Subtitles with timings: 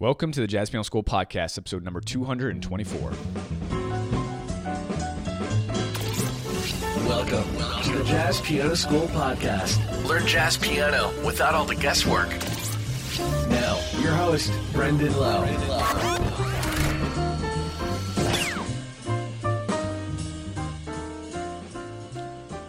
[0.00, 3.00] Welcome to the Jazz Piano School Podcast, episode number 224.
[7.08, 10.06] Welcome to the Jazz Piano School Podcast.
[10.06, 12.28] Learn jazz piano without all the guesswork.
[13.48, 16.47] Now, your host, Brendan Lowe.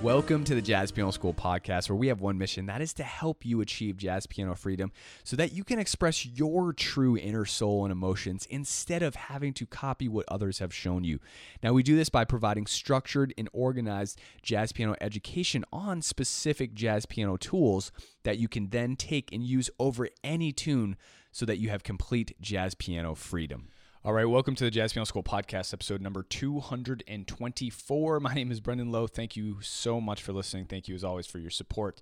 [0.02, 3.04] Welcome to the Jazz Piano School podcast, where we have one mission that is to
[3.04, 4.94] help you achieve jazz piano freedom
[5.26, 9.66] so that you can express your true inner soul and emotions instead of having to
[9.66, 11.20] copy what others have shown you.
[11.62, 17.06] Now, we do this by providing structured and organized jazz piano education on specific jazz
[17.06, 17.92] piano tools
[18.24, 20.96] that you can then take and use over any tune
[21.34, 23.68] so that you have complete jazz piano freedom.
[24.06, 28.20] All right, welcome to the Jazz Piano School podcast, episode number 224.
[28.22, 29.08] My name is Brendan Lowe.
[29.08, 30.68] Thank you so much for listening.
[30.68, 32.02] Thank you, as always, for your support.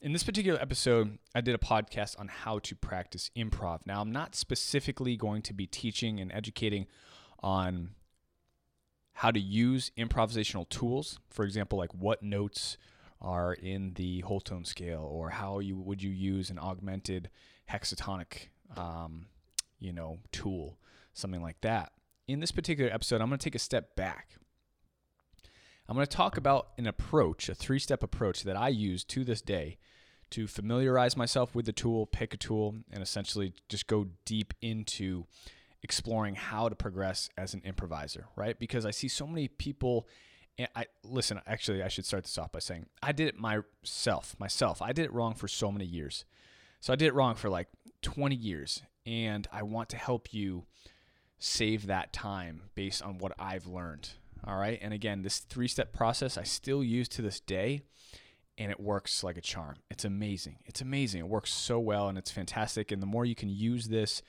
[0.00, 3.80] In this particular episode, I did a podcast on how to practice improv.
[3.84, 6.86] Now, I'm not specifically going to be teaching and educating
[7.40, 7.90] on
[9.14, 11.18] how to use improvisational tools.
[11.28, 12.76] For example, like what notes
[13.20, 17.30] are in the whole tone scale, or how you would you use an augmented
[17.68, 19.26] hexatonic, um,
[19.80, 20.78] you know, tool
[21.16, 21.92] something like that.
[22.28, 24.36] In this particular episode, I'm going to take a step back.
[25.88, 29.24] I'm going to talk about an approach, a three step approach that I use to
[29.24, 29.78] this day
[30.30, 35.24] to familiarize myself with the tool, pick a tool, and essentially just go deep into
[35.82, 38.58] exploring how to progress as an improviser, right?
[38.58, 40.08] Because I see so many people.
[40.58, 44.34] And I listen, actually, I should start this off by saying I did it myself,
[44.40, 44.82] myself.
[44.82, 46.24] I did it wrong for so many years.
[46.80, 47.68] So I did it wrong for like
[48.02, 48.82] 20 years.
[49.04, 50.64] And I want to help you
[51.38, 54.10] save that time based on what I've learned.
[54.44, 54.78] All right.
[54.80, 57.82] And again, this three step process I still use to this day
[58.58, 59.76] and it works like a charm.
[59.90, 60.58] It's amazing.
[60.64, 61.20] It's amazing.
[61.20, 62.92] It works so well and it's fantastic.
[62.92, 64.22] And the more you can use this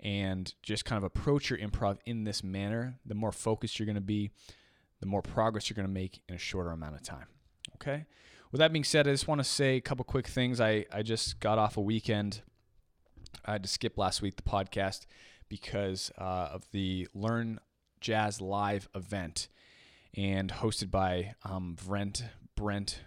[0.00, 3.96] and just kind of approach your improv in this manner, the more focused you're going
[3.96, 4.30] to be,
[5.00, 7.26] the more progress you're going to make in a shorter amount of time.
[7.74, 8.06] Okay.
[8.50, 10.60] With that being said, I just want to say a couple quick things.
[10.60, 12.42] I, I just got off a weekend.
[13.44, 15.06] I had to skip last week the podcast
[15.48, 17.60] because uh, of the Learn
[18.00, 19.48] Jazz Live event
[20.14, 23.00] and hosted by um, Brent Brent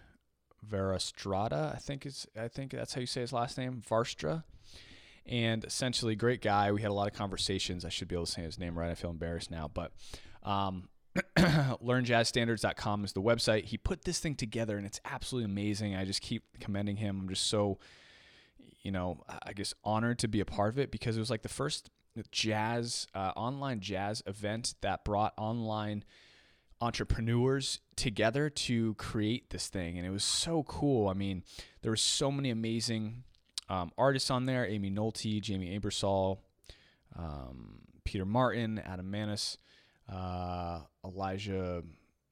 [0.68, 1.74] Verastrada.
[1.76, 4.44] I think is I think that's how you say his last name, Varstra.
[5.26, 6.72] And essentially, great guy.
[6.72, 7.86] We had a lot of conversations.
[7.86, 8.90] I should be able to say his name right.
[8.90, 9.92] I feel embarrassed now, but
[10.44, 10.90] um,
[11.38, 13.66] learnjazzstandards.com is the website.
[13.66, 15.96] He put this thing together, and it's absolutely amazing.
[15.96, 17.20] I just keep commending him.
[17.22, 17.78] I'm just so,
[18.82, 21.44] you know, I guess honored to be a part of it because it was like
[21.44, 21.92] the first
[22.32, 26.04] jazz uh, online jazz event that brought online
[26.80, 29.98] entrepreneurs together to create this thing.
[29.98, 31.08] And it was so cool.
[31.08, 31.44] I mean
[31.82, 33.24] there were so many amazing
[33.70, 34.66] um, artists on there.
[34.66, 36.40] Amy nolte Jamey Aebersold
[37.18, 39.58] um, peter martin Adam Maness
[40.12, 41.84] uh, elijah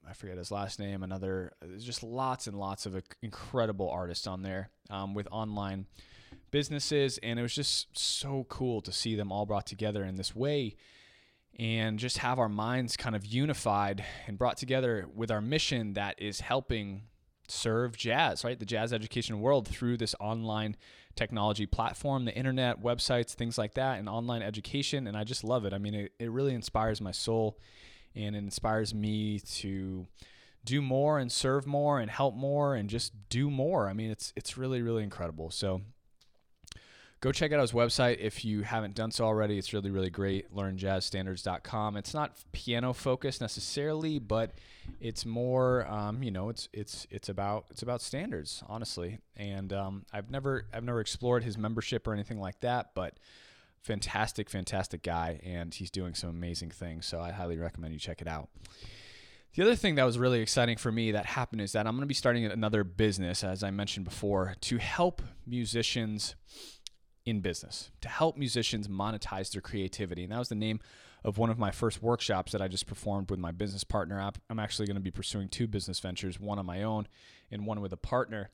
[0.08, 4.42] i forget his last name another there's just lots and lots of incredible artists on
[4.42, 5.86] there um, with online
[6.50, 10.34] businesses, and it was just so cool to see them all brought together in this
[10.34, 10.76] way
[11.58, 16.20] and just have our minds kind of unified and brought together with our mission that
[16.20, 17.02] is helping
[17.48, 18.58] serve jazz, right?
[18.58, 20.76] The jazz education world through this online
[21.16, 25.06] technology platform, the internet, websites, things like that, and online education.
[25.06, 25.72] And I just love it.
[25.72, 27.58] I mean, it, it really inspires my soul
[28.14, 30.06] and it inspires me to
[30.64, 33.88] do more and serve more and help more and just do more.
[33.88, 35.50] I mean, it's it's really really incredible.
[35.50, 35.82] So
[37.20, 39.58] go check out his website if you haven't done so already.
[39.58, 40.54] It's really, really great.
[40.54, 41.96] LearnJazzStandards.com.
[41.96, 44.52] It's not piano focused necessarily, but
[45.00, 49.18] it's more, um, you know, it's it's it's about it's about standards, honestly.
[49.36, 53.18] And um, I've never I've never explored his membership or anything like that, but
[53.82, 57.06] fantastic, fantastic guy, and he's doing some amazing things.
[57.06, 58.48] So I highly recommend you check it out.
[59.54, 62.02] The other thing that was really exciting for me that happened is that I'm going
[62.02, 66.36] to be starting another business, as I mentioned before, to help musicians
[67.30, 70.24] in business to help musicians monetize their creativity.
[70.24, 70.80] And that was the name
[71.24, 74.30] of one of my first workshops that I just performed with my business partner.
[74.48, 77.06] I'm actually going to be pursuing two business ventures, one on my own
[77.50, 78.50] and one with a partner.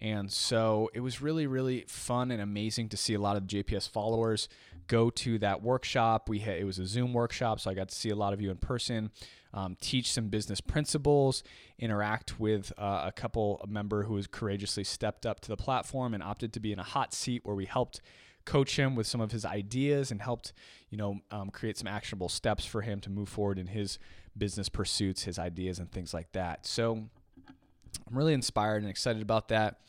[0.00, 3.62] And so it was really, really fun and amazing to see a lot of the
[3.62, 4.48] JPS followers
[4.86, 6.28] go to that workshop.
[6.28, 8.40] We had, it was a Zoom workshop, so I got to see a lot of
[8.40, 9.10] you in person,
[9.54, 11.42] um, teach some business principles,
[11.78, 16.14] interact with uh, a couple a member who has courageously stepped up to the platform
[16.14, 18.00] and opted to be in a hot seat where we helped
[18.44, 20.54] coach him with some of his ideas and helped
[20.88, 23.98] you know um, create some actionable steps for him to move forward in his
[24.36, 26.64] business pursuits, his ideas, and things like that.
[26.64, 27.04] So
[27.46, 29.80] I'm really inspired and excited about that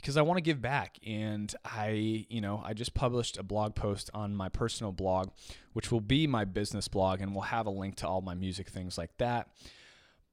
[0.00, 0.98] because I want to give back.
[1.06, 5.30] And I, you know, I just published a blog post on my personal blog,
[5.72, 8.68] which will be my business blog, and we'll have a link to all my music
[8.68, 9.48] things like that.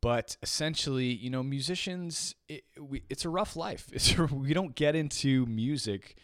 [0.02, 3.90] But essentially, you know, musicians, it, we, it's a rough life.
[3.94, 6.16] It's we don't get into music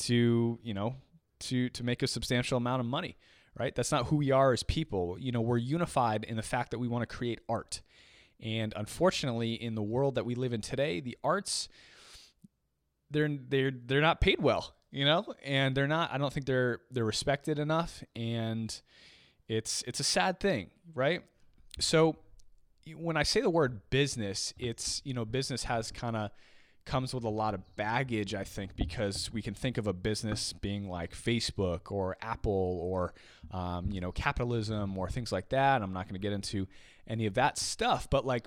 [0.00, 0.96] to, you know,
[1.40, 3.16] to to make a substantial amount of money,
[3.58, 3.74] right?
[3.74, 5.16] That's not who we are as people.
[5.18, 7.82] You know, we're unified in the fact that we want to create art.
[8.42, 11.68] And unfortunately, in the world that we live in today, the arts
[13.10, 16.12] they're they're they're not paid well, you know, and they're not.
[16.12, 18.80] I don't think they're they're respected enough, and
[19.48, 21.22] it's it's a sad thing, right?
[21.78, 22.16] So
[22.96, 26.30] when I say the word business, it's you know business has kind of
[26.86, 30.52] comes with a lot of baggage, I think, because we can think of a business
[30.52, 33.14] being like Facebook or Apple or
[33.50, 35.82] um, you know capitalism or things like that.
[35.82, 36.66] I'm not going to get into
[37.06, 38.46] any of that stuff, but like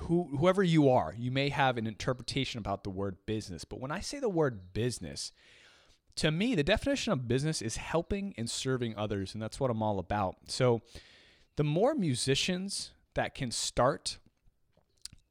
[0.00, 3.64] who, whoever you are, you may have an interpretation about the word business.
[3.64, 5.32] But when I say the word business,
[6.16, 9.82] to me, the definition of business is helping and serving others, and that's what I'm
[9.82, 10.36] all about.
[10.46, 10.82] So,
[11.56, 14.18] the more musicians that can start,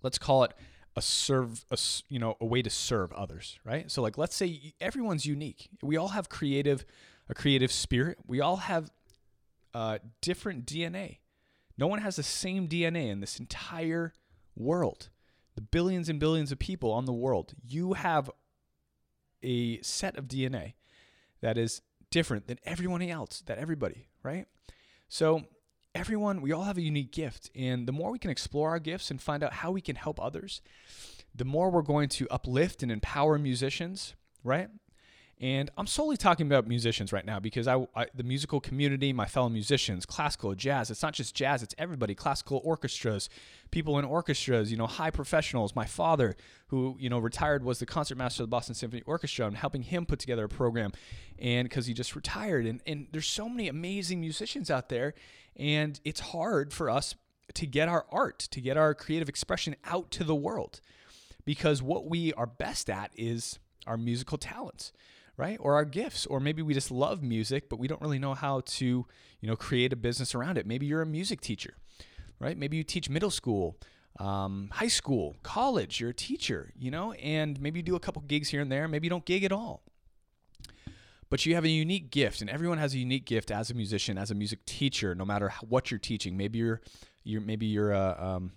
[0.02, 0.54] let's call it
[0.96, 1.78] a serve, a,
[2.10, 3.92] you know, a way to serve others, right?
[3.92, 5.70] So, like, let's say everyone's unique.
[5.82, 6.86] We all have creative,
[7.30, 8.18] a creative spirit.
[8.26, 8.90] We all have
[9.74, 11.18] uh, different DNA.
[11.78, 14.14] No one has the same DNA in this entire
[14.58, 15.10] world,
[15.56, 18.30] the billions and billions of people on the world, you have
[19.44, 20.74] a set of DNA
[21.42, 21.82] that is
[22.12, 24.46] different than everyone else, that everybody, right?
[25.08, 25.44] So,
[25.96, 27.50] everyone, we all have a unique gift.
[27.56, 30.22] And the more we can explore our gifts and find out how we can help
[30.22, 30.62] others,
[31.34, 34.70] the more we're going to uplift and empower musicians, right?
[35.40, 39.28] And I'm solely talking about musicians right now because I, I, the musical community, my
[39.28, 43.30] fellow musicians, classical, jazz, it's not just jazz, it's everybody, classical orchestras,
[43.70, 45.76] people in orchestras, you know, high professionals.
[45.76, 46.36] My father,
[46.70, 49.46] who, you know, retired was the concertmaster of the Boston Symphony Orchestra.
[49.46, 50.92] I'm helping him put together a program
[51.38, 55.14] and because he just retired and and there's so many amazing musicians out there
[55.56, 57.14] and it's hard for us
[57.54, 60.82] to get our art, to get our creative expression out to the world
[61.46, 64.92] because what we are best at is our musical talents
[65.38, 65.58] right?
[65.62, 68.62] Or our gifts, or maybe we just love music, but we don't really know how
[68.62, 68.86] to,
[69.40, 70.66] you know, create a business around it.
[70.66, 71.76] Maybe you're a music teacher,
[72.40, 72.58] right?
[72.58, 73.78] Maybe you teach middle school,
[74.20, 76.00] um, high school, college.
[76.00, 78.88] You're a teacher, you know, and maybe you do a couple gigs here and there.
[78.88, 79.84] Maybe you don't gig at all.
[81.30, 84.18] But you have a unique gift, and everyone has a unique gift as a musician,
[84.18, 85.14] as a music teacher.
[85.14, 86.82] No matter what you're teaching, maybe you're,
[87.24, 88.54] you're maybe you're a um,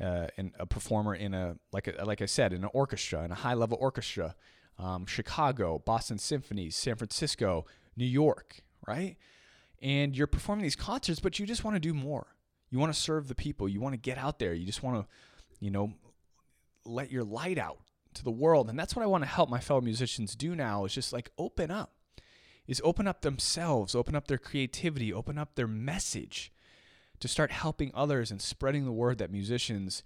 [0.00, 0.28] uh,
[0.58, 3.54] a performer in a like a, like I said in an orchestra, in a high
[3.54, 4.36] level orchestra
[4.78, 7.66] um, Chicago, Boston Symphony, San Francisco,
[7.96, 9.16] New York, right?
[9.80, 12.36] And you're performing these concerts, but you just want to do more.
[12.70, 13.68] You want to serve the people.
[13.68, 14.54] You want to get out there.
[14.54, 15.06] You just want to,
[15.60, 15.92] you know,
[16.84, 17.78] let your light out
[18.14, 18.68] to the world.
[18.68, 21.30] And that's what I want to help my fellow musicians do now is just like
[21.38, 21.92] open up,
[22.66, 26.52] is open up themselves, open up their creativity, open up their message
[27.20, 30.02] to start helping others and spreading the word that musicians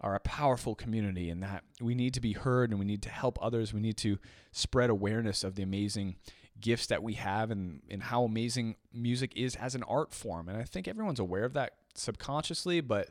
[0.00, 3.08] are a powerful community and that we need to be heard and we need to
[3.08, 3.72] help others.
[3.72, 4.18] We need to
[4.52, 6.16] spread awareness of the amazing
[6.60, 10.48] gifts that we have and, and how amazing music is as an art form.
[10.48, 13.10] And I think everyone's aware of that subconsciously, but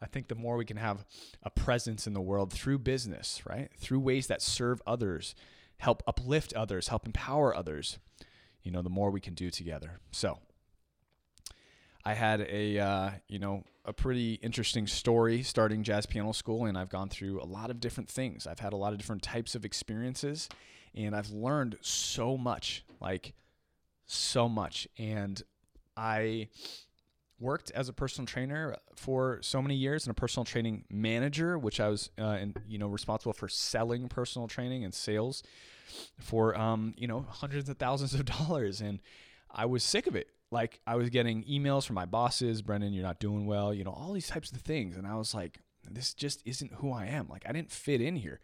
[0.00, 1.04] I think the more we can have
[1.42, 3.70] a presence in the world through business, right?
[3.78, 5.34] Through ways that serve others,
[5.78, 7.98] help uplift others, help empower others,
[8.62, 10.00] you know, the more we can do together.
[10.10, 10.38] So
[12.06, 16.78] I had a, uh, you know, a pretty interesting story starting jazz piano school, and
[16.78, 18.46] I've gone through a lot of different things.
[18.46, 20.48] I've had a lot of different types of experiences,
[20.94, 23.34] and I've learned so much like,
[24.06, 24.86] so much.
[24.96, 25.42] And
[25.96, 26.46] I
[27.40, 31.80] worked as a personal trainer for so many years and a personal training manager, which
[31.80, 35.42] I was, uh, and, you know, responsible for selling personal training and sales
[36.20, 38.80] for, um, you know, hundreds of thousands of dollars.
[38.80, 39.00] And
[39.50, 43.02] I was sick of it like I was getting emails from my bosses, Brendan, you're
[43.02, 44.96] not doing well, you know, all these types of things.
[44.96, 45.60] And I was like,
[45.90, 47.28] this just isn't who I am.
[47.28, 48.40] Like I didn't fit in here.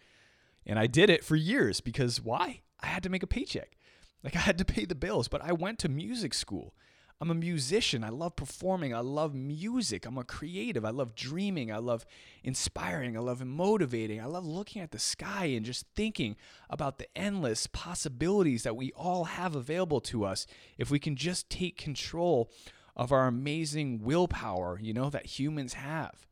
[0.67, 2.61] And I did it for years because why?
[2.81, 3.77] I had to make a paycheck.
[4.23, 6.75] Like I had to pay the bills, but I went to music school.
[7.23, 8.02] I'm a musician.
[8.02, 8.93] I love performing.
[8.93, 10.07] I love music.
[10.07, 10.85] I'm a creative.
[10.85, 11.71] I love dreaming.
[11.71, 12.05] I love
[12.43, 13.17] inspiring.
[13.17, 14.21] I love motivating.
[14.21, 16.35] I love looking at the sky and just thinking
[16.69, 21.49] about the endless possibilities that we all have available to us if we can just
[21.49, 22.50] take control
[22.97, 26.26] of our amazing willpower, you know, that humans have.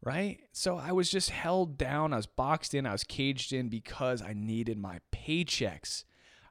[0.00, 0.38] Right?
[0.52, 2.12] So I was just held down.
[2.12, 2.86] I was boxed in.
[2.86, 6.04] I was caged in because I needed my paychecks.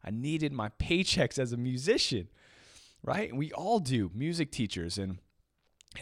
[0.03, 2.27] I needed my paychecks as a musician
[3.03, 3.35] right?
[3.35, 4.97] We all do, music teachers.
[4.97, 5.19] And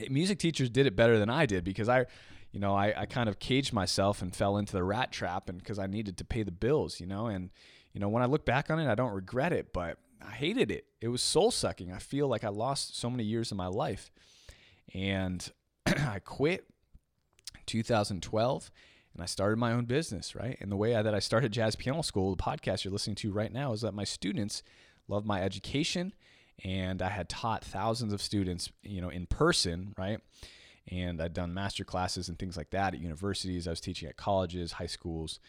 [0.10, 2.05] music teachers did it better than I did because I,
[2.51, 5.58] you know, I, I kind of caged myself and fell into the rat trap and
[5.58, 7.50] because I needed to pay the bills, you know, and
[7.93, 10.72] you know, when I look back on it, I don't regret it, but I hated
[10.72, 10.86] it.
[11.01, 11.91] It was soul sucking.
[11.91, 14.12] I feel like I lost so many years of my life.
[14.93, 15.51] And
[15.86, 16.65] I quit
[17.65, 18.72] 2012
[19.13, 20.58] and I started my own business, right?
[20.62, 23.31] And the way I, that I started Jazz Piano School, the podcast you're listening to
[23.34, 24.63] right now, is that my students
[25.10, 26.13] love my education
[26.63, 30.20] and I had taught thousands of students, you know, in person, right?
[30.88, 33.68] And I'd done master classes and things like that at universities.
[33.68, 35.39] I was teaching at colleges, high schools,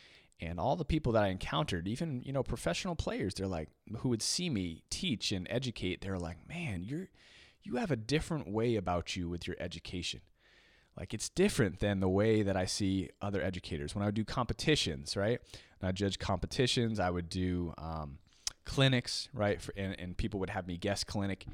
[0.40, 4.09] and all the people that I encountered, even you know professional players, they're like who
[4.09, 6.00] would see me teach and educate.
[6.00, 7.09] They're like, man, you're
[7.62, 10.21] you have a different way about you with your education.
[10.99, 13.95] Like it's different than the way that I see other educators.
[13.95, 15.40] When I would do competitions, right?
[15.81, 17.00] And I judge competitions.
[17.00, 18.19] I would do um,
[18.64, 19.61] clinics, right?
[19.61, 21.47] For, and, and people would have me guest clinic,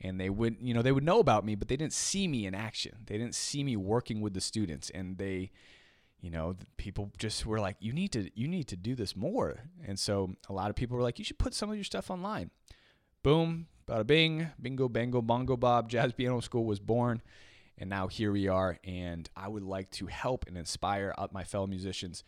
[0.00, 2.46] and they would, you know, they would know about me, but they didn't see me
[2.46, 2.92] in action.
[3.06, 5.50] They didn't see me working with the students, and they
[6.20, 9.60] you know people just were like you need to you need to do this more
[9.86, 12.10] and so a lot of people were like you should put some of your stuff
[12.10, 12.50] online
[13.22, 17.22] boom bada bing bingo bango bongo bob jazz piano school was born
[17.78, 21.66] and now here we are and i would like to help and inspire my fellow
[21.66, 22.24] musicians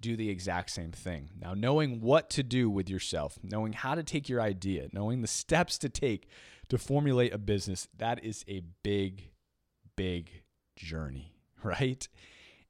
[0.00, 4.02] do the exact same thing now knowing what to do with yourself knowing how to
[4.02, 6.28] take your idea knowing the steps to take
[6.68, 9.30] to formulate a business that is a big
[9.96, 10.42] big
[10.76, 12.08] journey right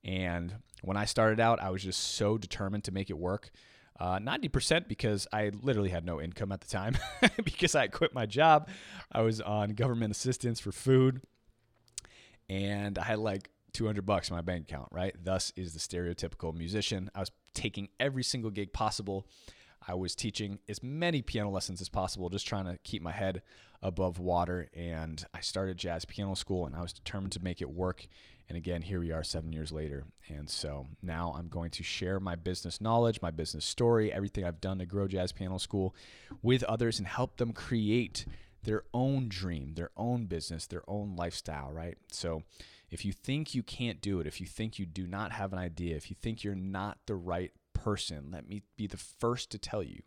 [0.04, 3.50] and when I started out, I was just so determined to make it work.
[3.98, 6.96] Uh, 90% because I literally had no income at the time
[7.44, 8.68] because I quit my job.
[9.12, 11.20] I was on government assistance for food
[12.48, 15.14] and I had like 200 bucks in my bank account, right?
[15.22, 17.10] Thus is the stereotypical musician.
[17.14, 19.26] I was taking every single gig possible.
[19.86, 23.42] I was teaching as many piano lessons as possible, just trying to keep my head
[23.82, 24.68] above water.
[24.74, 28.06] And I started jazz piano school and I was determined to make it work.
[28.48, 30.04] And again, here we are seven years later.
[30.28, 34.60] And so now I'm going to share my business knowledge, my business story, everything I've
[34.60, 35.94] done to grow Jazz Piano School
[36.42, 38.26] with others and help them create
[38.64, 41.96] their own dream, their own business, their own lifestyle, right?
[42.10, 42.42] So
[42.90, 45.58] if you think you can't do it, if you think you do not have an
[45.58, 49.58] idea, if you think you're not the right person, let me be the first to
[49.58, 50.02] tell you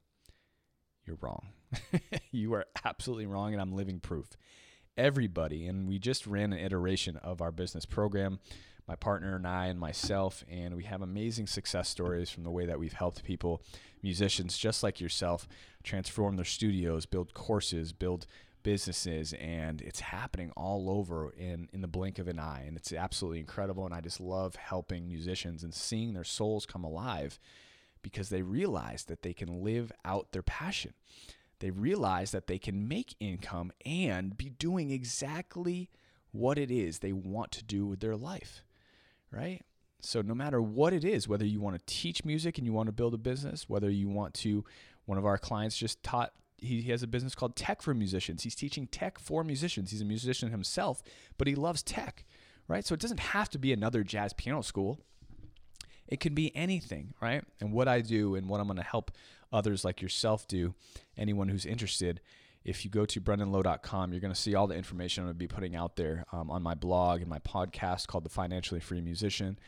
[1.05, 1.47] you're wrong.
[2.31, 4.37] you are absolutely wrong, and I'm living proof
[4.97, 5.67] everybody.
[5.67, 8.39] And we just ran an iteration of our business program,
[8.87, 12.65] my partner and I and myself, and we have amazing success stories from the way
[12.65, 13.61] that we've helped people,
[14.01, 15.47] musicians just like yourself,
[15.83, 18.27] transform their studios, build courses, build
[18.63, 22.93] businesses and it's happening all over in in the blink of an eye and it's
[22.93, 27.39] absolutely incredible and I just love helping musicians and seeing their souls come alive
[28.01, 30.93] because they realize that they can live out their passion
[31.63, 35.89] they realize that they can make income and be doing exactly
[36.33, 38.65] what it is they want to do with their life,
[39.31, 39.61] right?
[40.01, 42.87] So, no matter what it is, whether you want to teach music and you want
[42.87, 44.65] to build a business, whether you want to,
[45.05, 48.43] one of our clients just taught, he has a business called Tech for Musicians.
[48.43, 49.91] He's teaching tech for musicians.
[49.91, 51.03] He's a musician himself,
[51.37, 52.25] but he loves tech,
[52.67, 52.85] right?
[52.85, 54.99] So, it doesn't have to be another jazz piano school.
[56.07, 57.43] It can be anything, right?
[57.59, 59.11] And what I do and what I'm going to help
[59.51, 60.73] others like yourself do,
[61.17, 62.19] anyone who's interested,
[62.65, 65.39] if you go to brendanlowe.com, you're going to see all the information I'm going to
[65.39, 69.01] be putting out there um, on my blog and my podcast called The Financially Free
[69.01, 69.59] Musician.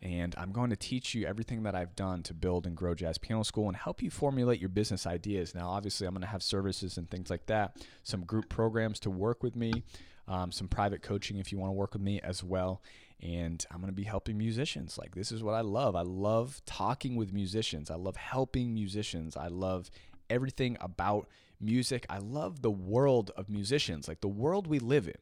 [0.00, 3.18] And I'm going to teach you everything that I've done to build and grow Jazz
[3.18, 5.54] Piano School and help you formulate your business ideas.
[5.54, 9.10] Now, obviously, I'm going to have services and things like that, some group programs to
[9.10, 9.82] work with me,
[10.28, 12.82] um, some private coaching if you want to work with me as well
[13.20, 14.96] and I'm going to be helping musicians.
[14.96, 15.96] Like, this is what I love.
[15.96, 19.90] I love talking with musicians, I love helping musicians, I love
[20.30, 21.26] everything about
[21.60, 22.06] music.
[22.08, 25.16] I love the world of musicians, like the world we live in,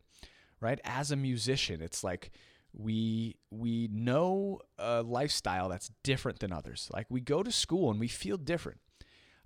[0.60, 0.80] right?
[0.84, 2.30] As a musician, it's like,
[2.76, 6.88] we we know a lifestyle that's different than others.
[6.92, 8.80] Like we go to school and we feel different.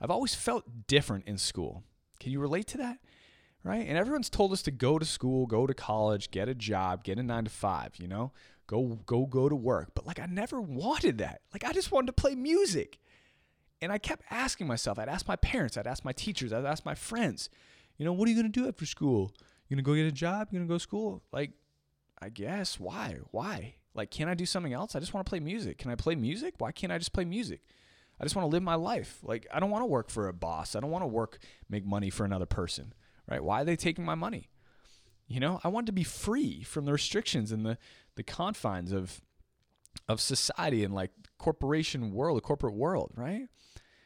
[0.01, 1.85] I've always felt different in school.
[2.19, 2.99] Can you relate to that?
[3.65, 3.87] right?
[3.87, 7.19] And everyone's told us to go to school, go to college, get a job, get
[7.19, 8.33] a 9 to 5, you know?
[8.67, 9.91] Go go go to work.
[9.95, 11.41] But like I never wanted that.
[11.53, 12.99] Like I just wanted to play music.
[13.83, 16.85] And I kept asking myself, I'd ask my parents, I'd ask my teachers, I'd ask
[16.85, 17.49] my friends,
[17.97, 19.33] you know, what are you going to do after school?
[19.69, 20.49] You going to go get a job?
[20.51, 21.23] You going to go to school?
[21.33, 21.53] Like
[22.21, 23.19] I guess why?
[23.31, 23.75] Why?
[23.95, 24.95] Like can I do something else?
[24.95, 25.79] I just want to play music.
[25.79, 26.55] Can I play music?
[26.59, 27.63] Why can't I just play music?
[28.21, 29.19] I just want to live my life.
[29.23, 30.77] Like I don't want to work for a boss.
[30.77, 32.93] I don't want to work make money for another person
[33.31, 33.43] right?
[33.43, 34.51] Why are they taking my money?
[35.29, 37.79] You know, I want to be free from the restrictions and the,
[38.17, 39.23] the confines of
[40.09, 43.49] of society and like corporation world, the corporate world, right?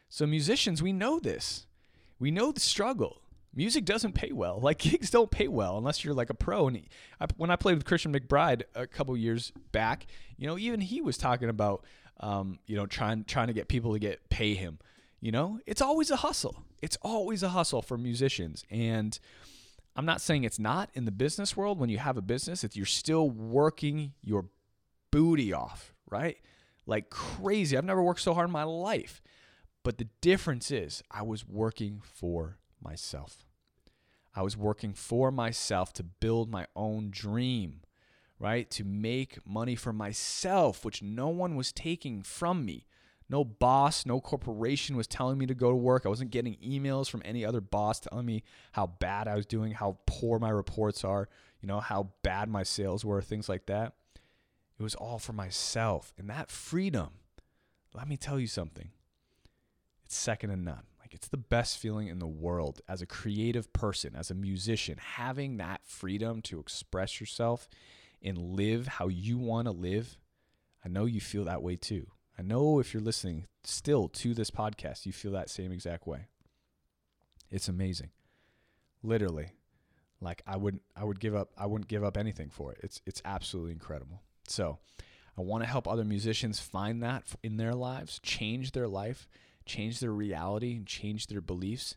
[0.09, 1.67] So musicians, we know this.
[2.19, 3.21] We know the struggle.
[3.55, 4.59] Music doesn't pay well.
[4.61, 6.69] Like gigs don't pay well unless you're like a pro.
[6.69, 6.89] And he,
[7.21, 10.07] I, when I played with Christian McBride a couple years back,
[10.37, 11.85] you know, even he was talking about,
[12.21, 14.79] um, you know, trying trying to get people to get pay him.
[15.21, 16.65] You know, it's always a hustle.
[16.83, 18.65] It's always a hustle for musicians.
[18.71, 19.19] And
[19.97, 21.79] I'm not saying it's not in the business world.
[21.79, 24.47] When you have a business, you're still working your
[25.11, 26.37] booty off, right?
[26.87, 27.77] Like crazy.
[27.79, 29.23] I've never worked so hard in my life.
[29.83, 33.45] But the difference is, I was working for myself.
[34.35, 37.81] I was working for myself to build my own dream,
[38.39, 38.69] right?
[38.73, 42.87] To make money for myself, which no one was taking from me.
[43.29, 46.05] No boss, no corporation was telling me to go to work.
[46.05, 49.73] I wasn't getting emails from any other boss telling me how bad I was doing,
[49.73, 51.29] how poor my reports are,
[51.61, 53.95] you know, how bad my sales were, things like that.
[54.79, 56.13] It was all for myself.
[56.19, 57.11] And that freedom,
[57.95, 58.91] let me tell you something,
[60.05, 60.83] it's second to none.
[61.15, 65.59] It's the best feeling in the world as a creative person, as a musician, having
[65.59, 67.69] that freedom to express yourself
[68.21, 70.19] and live how you want to live.
[70.85, 72.09] I know you feel that way too.
[72.37, 76.27] I know if you're listening still to this podcast, you feel that same exact way.
[77.49, 78.11] It's amazing.
[79.05, 79.53] Literally.
[80.21, 82.81] Like I wouldn't I would give up I wouldn't give up anything for it.
[82.83, 84.21] It's it's absolutely incredible.
[84.49, 84.79] So,
[85.39, 89.29] I want to help other musicians find that in their lives, change their life,
[89.67, 91.97] change their reality, and change their beliefs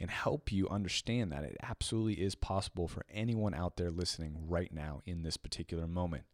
[0.00, 4.72] and help you understand that it absolutely is possible for anyone out there listening right
[4.72, 6.24] now in this particular moment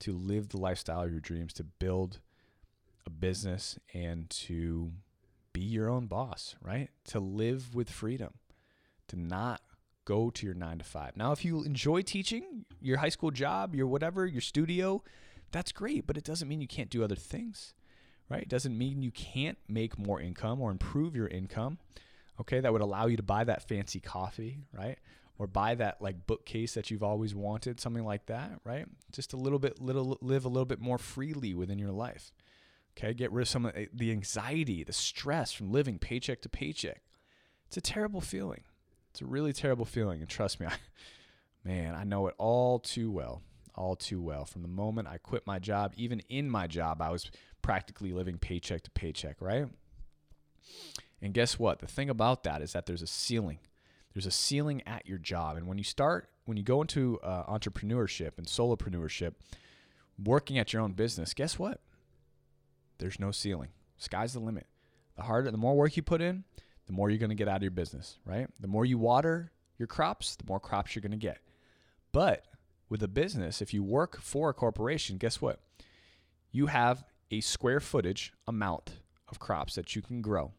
[0.00, 2.20] to live the lifestyle of your dreams, to build
[3.06, 4.90] a business and to
[5.52, 6.88] be your own boss, right?
[7.06, 8.34] To live with freedom,
[9.08, 9.60] to not
[10.04, 11.16] go to your nine to five.
[11.16, 15.02] Now, if you enjoy teaching, your high school job, your whatever, your studio,
[15.52, 17.72] that's great, but it doesn't mean you can't do other things,
[18.28, 18.42] right?
[18.42, 21.78] It doesn't mean you can't make more income or improve your income.
[22.40, 24.98] Okay, that would allow you to buy that fancy coffee, right?
[25.38, 28.86] or buy that like bookcase that you've always wanted, something like that, right?
[29.12, 32.32] Just a little bit, little live a little bit more freely within your life.
[32.96, 37.02] Okay, get rid of some of the anxiety, the stress from living paycheck to paycheck.
[37.66, 38.62] It's a terrible feeling.
[39.10, 40.74] It's a really terrible feeling, and trust me, I,
[41.64, 43.42] man, I know it all too well,
[43.74, 44.44] all too well.
[44.44, 47.28] From the moment I quit my job, even in my job, I was
[47.64, 49.66] practically living paycheck to paycheck, right?
[51.20, 51.80] And guess what?
[51.80, 53.58] The thing about that is that there's a ceiling
[54.14, 55.56] there's a ceiling at your job.
[55.56, 59.34] And when you start, when you go into uh, entrepreneurship and solopreneurship,
[60.24, 61.80] working at your own business, guess what?
[62.98, 63.70] There's no ceiling.
[63.98, 64.66] Sky's the limit.
[65.16, 66.44] The harder, the more work you put in,
[66.86, 68.46] the more you're going to get out of your business, right?
[68.60, 71.38] The more you water your crops, the more crops you're going to get.
[72.12, 72.44] But
[72.88, 75.60] with a business, if you work for a corporation, guess what?
[76.52, 78.92] You have a square footage amount
[79.28, 80.52] of crops that you can grow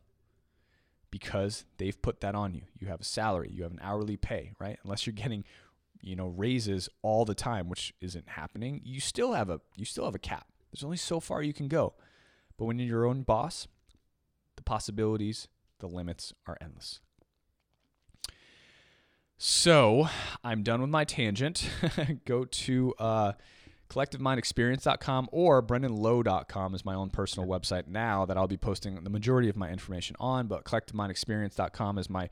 [1.09, 2.63] because they've put that on you.
[2.77, 4.77] You have a salary, you have an hourly pay, right?
[4.83, 5.45] Unless you're getting,
[6.01, 10.03] you know, raises all the time, which isn't happening, you still have a you still
[10.03, 10.47] have a cap.
[10.71, 11.93] There's only so far you can go.
[12.57, 13.67] But when you're your own boss,
[14.57, 15.47] the possibilities,
[15.79, 16.99] the limits are endless.
[19.37, 20.09] So
[20.43, 21.69] I'm done with my tangent.
[22.25, 23.33] Go to uh,
[23.89, 29.49] collectivemindexperience.com or brendanlowe.com is my own personal website now that I'll be posting the majority
[29.49, 30.47] of my information on.
[30.47, 32.29] But collectivemindexperience.com is my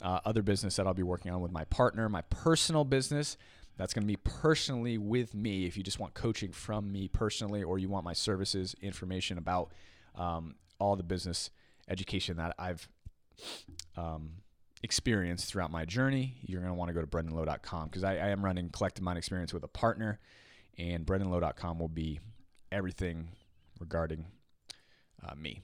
[0.00, 3.36] uh, other business that I'll be working on with my partner, my personal business.
[3.76, 7.62] That's going to be personally with me if you just want coaching from me personally
[7.62, 9.72] or you want my services, information about
[10.14, 11.50] um, all the business
[11.88, 12.88] education that I've
[13.96, 14.30] um,
[14.82, 16.36] experienced throughout my journey.
[16.42, 19.18] You're going to want to go to brendanlowe.com because I, I am running Collective Mind
[19.18, 20.20] Experience with a partner
[20.78, 22.20] and brendanlowe.com will be
[22.70, 23.28] everything
[23.80, 24.26] regarding
[25.26, 25.60] uh, me.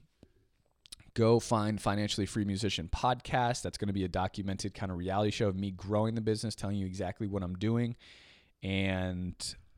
[1.14, 3.62] Go find Financially Free Musician podcast.
[3.62, 6.54] That's going to be a documented kind of reality show of me growing the business,
[6.54, 7.96] telling you exactly what I'm doing.
[8.62, 9.34] And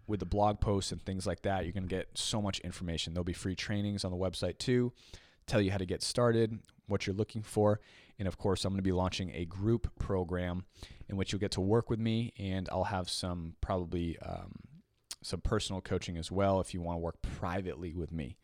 [0.07, 3.15] with the blog posts and things like that, you're going to get so much information.
[3.15, 4.93] There'll be free trainings on the website too,
[5.47, 7.81] tell you how to get started, what you're looking for.
[8.19, 10.65] And of course, I'm going to be launching a group program
[11.09, 14.53] in which you'll get to work with me, and I'll have some probably um,
[15.23, 18.37] some personal coaching as well if you want to work privately with me.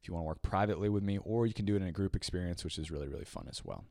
[0.00, 1.92] If you want to work privately with me, or you can do it in a
[1.92, 3.84] group experience, which is really, really fun as well.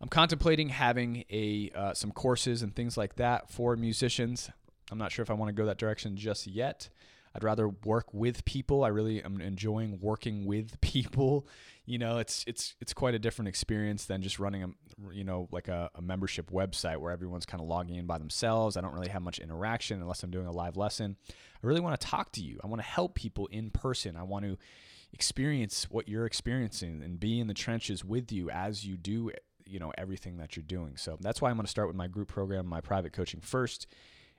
[0.00, 4.50] I'm contemplating having a uh, some courses and things like that for musicians.
[4.90, 6.88] I'm not sure if I want to go that direction just yet.
[7.34, 8.84] I'd rather work with people.
[8.84, 11.46] I really am enjoying working with people.
[11.84, 14.68] You know, it's it's it's quite a different experience than just running a
[15.12, 18.76] you know like a, a membership website where everyone's kind of logging in by themselves.
[18.76, 21.16] I don't really have much interaction unless I'm doing a live lesson.
[21.30, 22.60] I really want to talk to you.
[22.62, 24.16] I want to help people in person.
[24.16, 24.58] I want to
[25.12, 29.30] experience what you're experiencing and be in the trenches with you as you do
[29.66, 30.96] you know everything that you're doing.
[30.96, 33.86] So that's why I'm going to start with my group program, my private coaching first,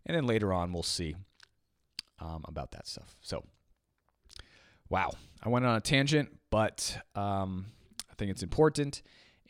[0.06, 1.16] and then later on we'll see
[2.20, 3.16] um, about that stuff.
[3.22, 3.44] So,
[4.90, 7.66] wow, I went on a tangent, but um,
[8.10, 9.02] I think it's important.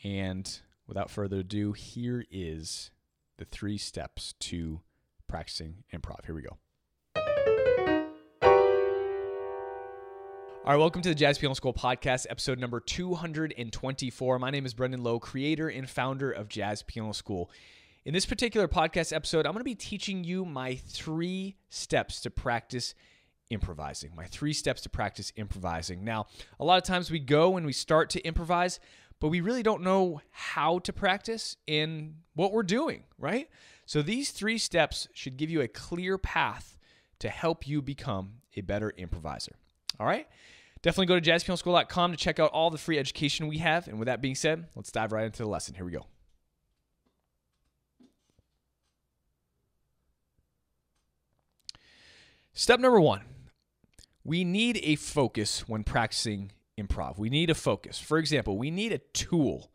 [0.04, 2.92] And without further ado, here is
[3.38, 4.82] the three steps to
[5.28, 6.26] practicing improv.
[6.26, 6.58] Here we go.
[10.66, 14.40] All right, welcome to the Jazz Piano School podcast, episode number 224.
[14.40, 17.52] My name is Brendan Lowe, creator and founder of Jazz Piano School.
[18.06, 22.30] In this particular podcast episode, I'm going to be teaching you my three steps to
[22.30, 22.96] practice
[23.50, 24.12] improvising.
[24.14, 26.04] My three steps to practice improvising.
[26.04, 26.26] Now,
[26.60, 28.82] a lot of times we go and we start to improvise,
[29.22, 33.50] but we really don't know how to practice in what we're doing, right?
[33.86, 36.78] So these three steps should give you a clear path
[37.20, 39.56] to help you become a better improviser.
[39.98, 40.28] All right?
[40.82, 43.88] Definitely go to jazzpianoschool.com to check out all the free education we have.
[43.88, 45.76] And with that being said, let's dive right into the lesson.
[45.76, 46.06] Here we go.
[52.54, 53.22] Step number one
[54.24, 57.18] we need a focus when practicing improv.
[57.18, 58.00] We need a focus.
[58.00, 59.70] For example, we need a tool.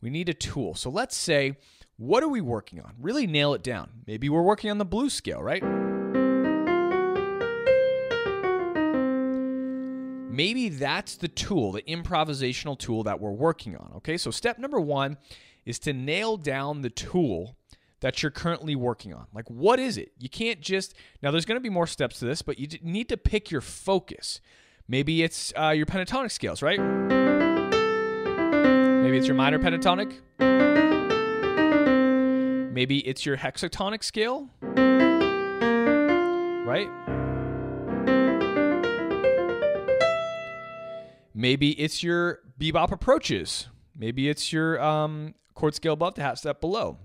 [0.00, 0.74] We need a tool.
[0.74, 1.56] So let's say,
[1.96, 2.94] what are we working on?
[3.00, 3.90] Really nail it down.
[4.06, 5.64] Maybe we're working on the blues scale, right?
[10.38, 13.90] maybe that's the tool, the improvisational tool that we're working on.
[13.96, 15.18] Okay, so step number one
[15.66, 17.56] is to nail down the tool
[18.00, 19.26] that you're currently working on.
[19.34, 20.12] Like, what is it?
[20.18, 23.08] You can't just, now there's going to be more steps to this, but you need
[23.08, 24.40] to pick your focus.
[24.86, 26.80] Maybe it's uh, your pentatonic scales, right?
[29.02, 30.20] Maybe it's your minor pentatonic.
[32.72, 34.48] Maybe it's your hexatonic scale,
[36.64, 36.88] right?
[41.34, 43.68] Maybe it's your bebop approaches.
[43.96, 46.98] Maybe it's your um, chord scale above the half step below.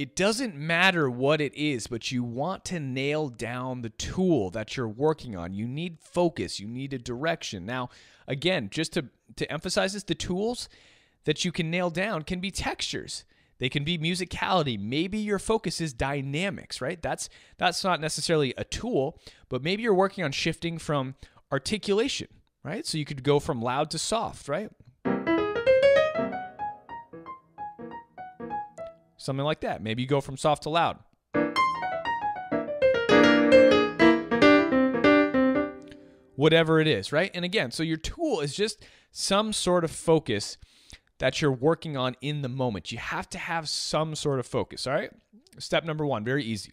[0.00, 4.74] It doesn't matter what it is, but you want to nail down the tool that
[4.74, 5.52] you're working on.
[5.52, 7.66] You need focus, you need a direction.
[7.66, 7.90] Now,
[8.26, 10.70] again, just to, to emphasize this, the tools
[11.24, 13.26] that you can nail down can be textures.
[13.58, 14.80] They can be musicality.
[14.80, 17.02] Maybe your focus is dynamics, right?
[17.02, 21.14] That's that's not necessarily a tool, but maybe you're working on shifting from
[21.52, 22.28] articulation,
[22.64, 22.86] right?
[22.86, 24.70] So you could go from loud to soft, right?
[29.20, 29.82] Something like that.
[29.82, 30.98] Maybe you go from soft to loud.
[36.36, 37.30] Whatever it is, right?
[37.34, 40.56] And again, so your tool is just some sort of focus
[41.18, 42.92] that you're working on in the moment.
[42.92, 45.10] You have to have some sort of focus, all right?
[45.58, 46.72] Step number one, very easy.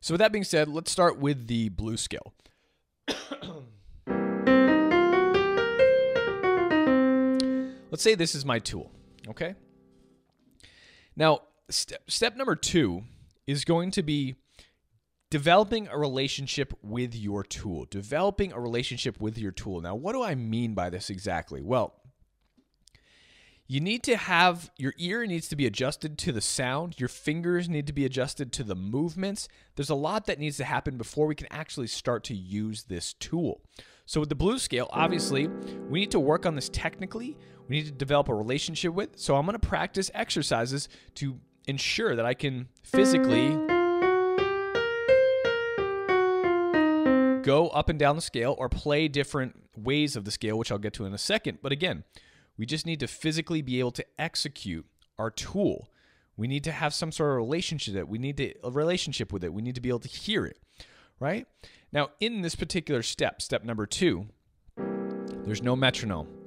[0.00, 2.32] So, with that being said, let's start with the blue scale.
[7.92, 8.90] let's say this is my tool,
[9.28, 9.54] okay?
[11.16, 13.04] Now, step, step number two
[13.46, 14.36] is going to be
[15.30, 17.86] developing a relationship with your tool.
[17.90, 19.80] Developing a relationship with your tool.
[19.80, 21.62] Now, what do I mean by this exactly?
[21.62, 21.94] Well,
[23.66, 27.70] you need to have your ear needs to be adjusted to the sound, your fingers
[27.70, 29.48] need to be adjusted to the movements.
[29.76, 33.14] There's a lot that needs to happen before we can actually start to use this
[33.14, 33.62] tool.
[34.04, 35.48] So, with the blue scale, obviously,
[35.88, 37.38] we need to work on this technically.
[37.68, 39.18] We need to develop a relationship with.
[39.18, 43.56] So, I'm going to practice exercises to ensure that I can physically
[47.42, 50.78] go up and down the scale or play different ways of the scale, which I'll
[50.78, 51.58] get to in a second.
[51.62, 52.04] But again,
[52.56, 54.86] we just need to physically be able to execute
[55.18, 55.90] our tool.
[56.36, 59.44] We need to have some sort of relationship that we need to a relationship with
[59.44, 59.52] it.
[59.52, 60.58] We need to be able to hear it,
[61.20, 61.46] right?
[61.92, 64.26] Now, in this particular step, step number 2,
[65.44, 66.41] there's no metronome.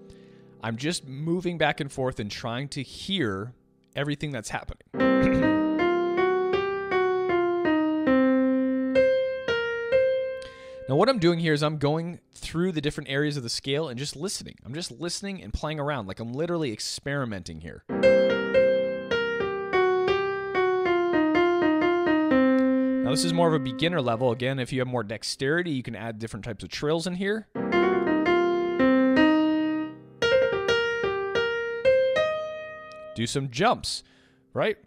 [0.65, 3.54] I'm just moving back and forth and trying to hear
[3.95, 4.82] everything that's happening.
[10.88, 13.88] Now, what I'm doing here is I'm going through the different areas of the scale
[13.88, 14.56] and just listening.
[14.63, 17.84] I'm just listening and playing around, like I'm literally experimenting here.
[23.04, 24.32] Now, this is more of a beginner level.
[24.32, 27.47] Again, if you have more dexterity, you can add different types of trills in here.
[33.15, 34.04] Do some jumps,
[34.54, 34.78] right?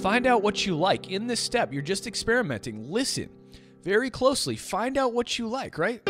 [0.00, 1.10] Find out what you like.
[1.10, 2.90] In this step, you're just experimenting.
[2.90, 3.30] Listen
[3.82, 4.56] very closely.
[4.56, 6.02] Find out what you like, right?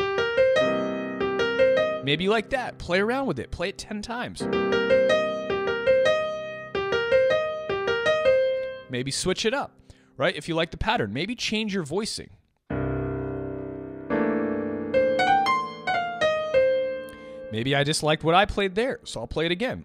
[2.05, 2.79] Maybe you like that.
[2.79, 3.51] Play around with it.
[3.51, 4.43] Play it 10 times.
[8.91, 9.79] maybe switch it up,
[10.17, 10.35] right?
[10.37, 12.31] If you like the pattern, maybe change your voicing.
[17.59, 19.85] Maybe I just liked what I played there, so I'll play it again.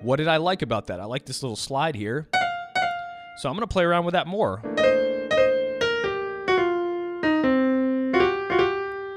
[0.00, 1.00] What did I like about that?
[1.00, 2.28] I like this little slide here.
[3.38, 4.60] So I'm going to play around with that more.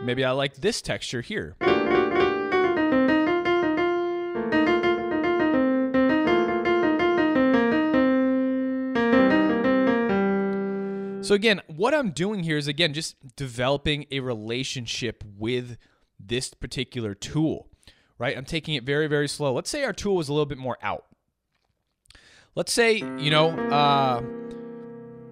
[0.04, 1.56] Maybe I like this texture here.
[11.36, 15.76] So again, what I'm doing here is again just developing a relationship with
[16.18, 17.68] this particular tool,
[18.18, 18.38] right?
[18.38, 19.52] I'm taking it very, very slow.
[19.52, 21.04] Let's say our tool was a little bit more out.
[22.56, 24.24] Let's say, you know, uh,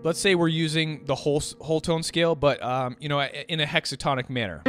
[0.03, 3.65] let's say we're using the whole whole tone scale, but um, you know, in a
[3.65, 4.61] hexatonic manner.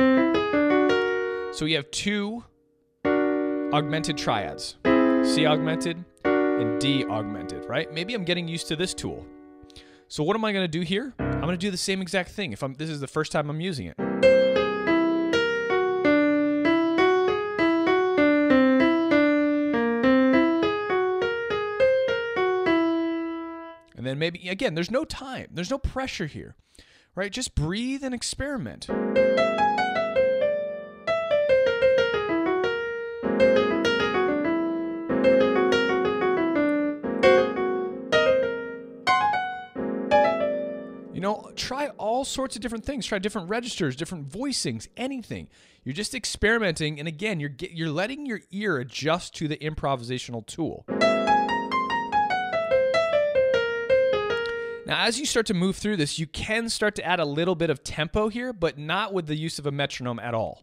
[1.52, 2.44] So we have two
[3.04, 7.92] augmented triads, C augmented and D augmented, right?
[7.92, 9.26] Maybe I'm getting used to this tool.
[10.06, 11.12] So what am I going to do here?
[11.44, 13.50] I'm going to do the same exact thing if I'm this is the first time
[13.50, 13.98] I'm using it.
[23.94, 25.48] And then maybe again, there's no time.
[25.50, 26.56] There's no pressure here.
[27.14, 27.30] Right?
[27.30, 28.88] Just breathe and experiment.
[41.54, 43.06] Try all sorts of different things.
[43.06, 45.48] Try different registers, different voicings, anything.
[45.84, 50.84] You're just experimenting, and again, you're you're letting your ear adjust to the improvisational tool.
[54.86, 57.54] Now, as you start to move through this, you can start to add a little
[57.54, 60.62] bit of tempo here, but not with the use of a metronome at all.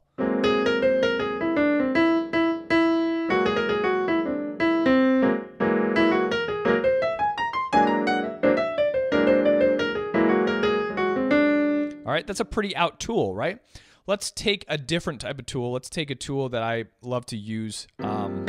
[12.22, 13.60] Right, that's a pretty out tool, right?
[14.06, 15.72] Let's take a different type of tool.
[15.72, 18.46] Let's take a tool that I love to use um,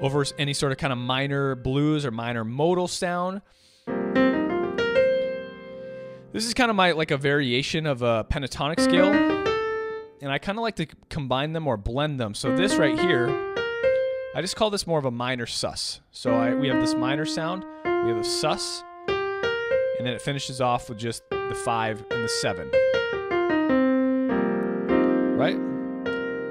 [0.00, 3.42] over any sort of kind of minor blues or minor modal sound.
[6.32, 10.56] This is kind of my like a variation of a pentatonic scale, and I kind
[10.56, 12.34] of like to combine them or blend them.
[12.34, 13.28] So this right here,
[14.34, 16.00] I just call this more of a minor sus.
[16.10, 18.82] So I, we have this minor sound, we have a sus,
[20.02, 22.68] and then it finishes off with just the five, and the seven.
[25.38, 25.56] Right?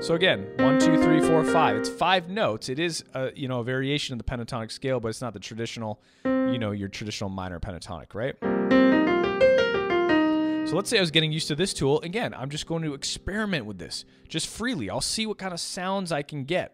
[0.02, 1.76] So again, one, two, three, four, five.
[1.76, 2.70] It's five notes.
[2.70, 5.42] It is a you know a variation of the pentatonic scale, but it's not the
[5.42, 8.38] traditional, you know, your traditional minor pentatonic, right?
[10.70, 12.00] So let's say I was getting used to this tool.
[12.04, 14.90] Again, I'm just going to experiment with this just freely.
[14.90, 16.74] I'll see what kind of sounds I can get.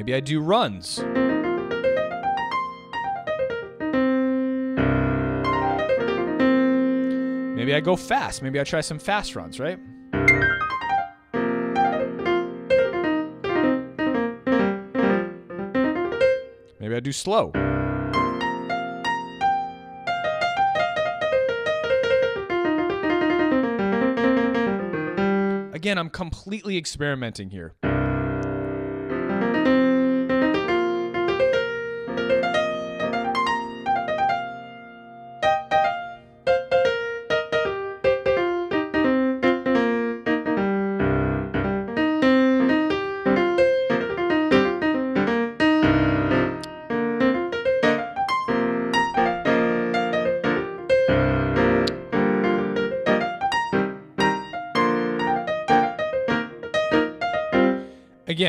[0.00, 0.98] Maybe I do runs.
[7.54, 8.40] Maybe I go fast.
[8.40, 9.78] Maybe I try some fast runs, right?
[16.80, 17.50] Maybe I do slow.
[25.74, 27.74] Again, I'm completely experimenting here.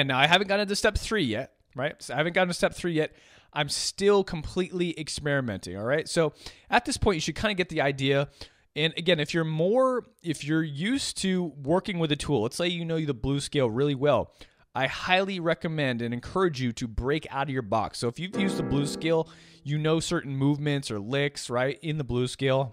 [0.01, 2.01] Again, now I haven't gotten to step three yet, right?
[2.01, 3.13] So I haven't gotten to step three yet.
[3.53, 6.07] I'm still completely experimenting, all right?
[6.07, 6.33] So
[6.69, 8.29] at this point, you should kind of get the idea.
[8.75, 12.67] And again, if you're more, if you're used to working with a tool, let's say
[12.67, 14.33] you know the blues scale really well,
[14.73, 17.99] I highly recommend and encourage you to break out of your box.
[17.99, 19.29] So if you've used the blues scale,
[19.63, 22.69] you know certain movements or licks, right, in the blues scale.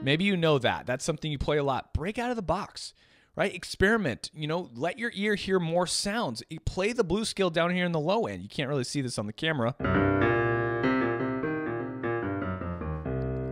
[0.00, 0.86] Maybe you know that.
[0.86, 1.92] That's something you play a lot.
[1.92, 2.94] Break out of the box
[3.38, 3.54] right?
[3.54, 6.42] Experiment, you know, let your ear hear more sounds.
[6.64, 8.42] Play the blues scale down here in the low end.
[8.42, 9.76] You can't really see this on the camera.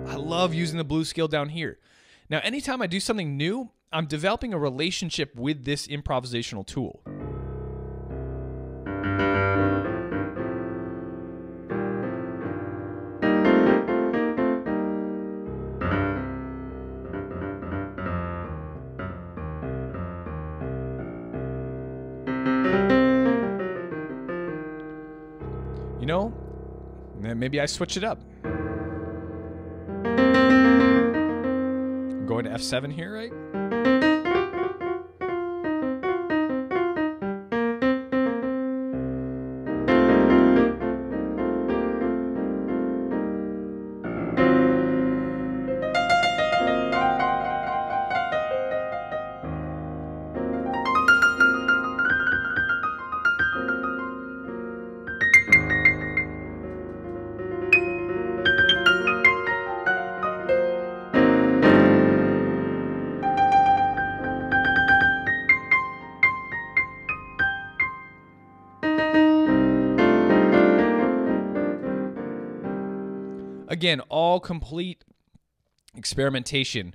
[0.09, 1.79] I love using the blues scale down here.
[2.29, 7.01] Now, anytime I do something new, I'm developing a relationship with this improvisational tool.
[27.39, 28.21] Maybe I switch it up.
[28.45, 28.53] I'm
[32.27, 33.33] going to F7 here, right?
[74.37, 75.03] All complete
[75.95, 76.95] experimentation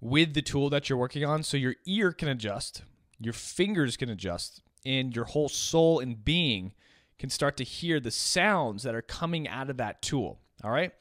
[0.00, 2.82] with the tool that you're working on so your ear can adjust,
[3.18, 6.72] your fingers can adjust, and your whole soul and being
[7.18, 10.38] can start to hear the sounds that are coming out of that tool.
[10.62, 10.92] All right?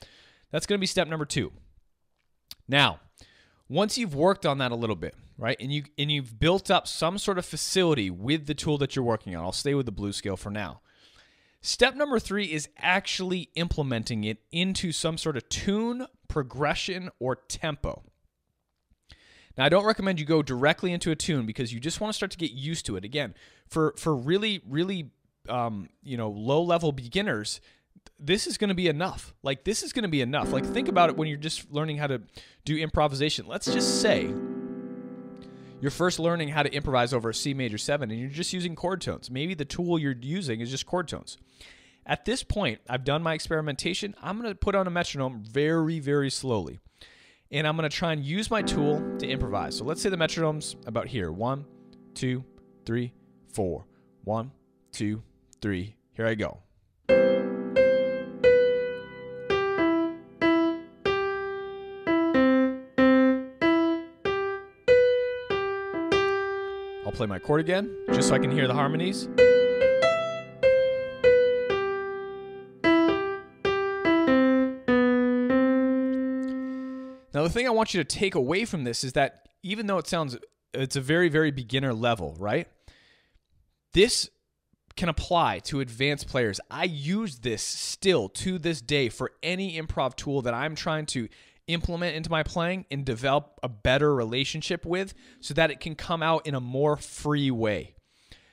[0.49, 1.51] That's going to be step number 2.
[2.67, 2.99] Now,
[3.69, 5.57] once you've worked on that a little bit, right?
[5.59, 9.05] And you and you've built up some sort of facility with the tool that you're
[9.05, 9.43] working on.
[9.43, 10.81] I'll stay with the blues scale for now.
[11.61, 18.03] Step number three is actually implementing it into some sort of tune, progression, or tempo.
[19.57, 22.15] Now, I don't recommend you go directly into a tune because you just want to
[22.15, 23.03] start to get used to it.
[23.03, 23.33] Again,
[23.67, 25.11] for for really really
[25.49, 27.59] um, you know low level beginners,
[28.19, 29.33] this is going to be enough.
[29.41, 30.51] Like this is going to be enough.
[30.51, 32.21] Like think about it when you're just learning how to
[32.65, 33.47] do improvisation.
[33.47, 34.31] Let's just say
[35.79, 38.75] you're first learning how to improvise over a C major 7 and you're just using
[38.75, 39.29] chord tones.
[39.29, 41.37] Maybe the tool you're using is just chord tones.
[42.05, 44.15] At this point, I've done my experimentation.
[44.21, 46.79] I'm going to put on a metronome very, very slowly.
[47.51, 49.77] And I'm going to try and use my tool to improvise.
[49.77, 51.31] So let's say the metronome's about here.
[51.31, 51.65] One,
[52.13, 52.43] two,
[52.85, 53.13] three,
[53.53, 53.85] four.
[54.23, 54.51] One,
[54.91, 55.21] two,
[55.61, 55.95] three.
[56.13, 56.59] Here I go.
[67.17, 69.27] Play my chord again, just so I can hear the harmonies.
[77.33, 79.97] Now, the thing I want you to take away from this is that even though
[79.97, 80.37] it sounds,
[80.75, 82.67] it's a very, very beginner level, right?
[83.93, 84.29] This
[84.95, 86.59] can apply to advanced players.
[86.69, 91.29] I use this still to this day for any improv tool that I'm trying to
[91.67, 96.23] implement into my playing and develop a better relationship with so that it can come
[96.23, 97.95] out in a more free way.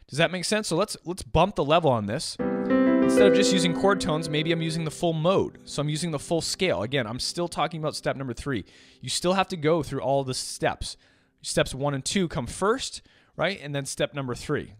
[0.08, 0.68] Does that make sense?
[0.68, 2.36] So let's let's bump the level on this.
[2.38, 5.58] Instead of just using chord tones, maybe I'm using the full mode.
[5.64, 6.82] So I'm using the full scale.
[6.82, 8.64] Again, I'm still talking about step number 3.
[9.00, 10.96] You still have to go through all the steps.
[11.42, 13.02] Steps 1 and 2 come first,
[13.36, 13.60] right?
[13.62, 14.72] And then step number 3.